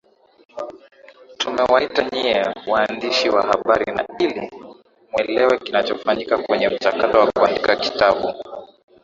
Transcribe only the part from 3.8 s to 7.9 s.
na ili muelewe kinachofanyika kwenye mchakato wa kuandika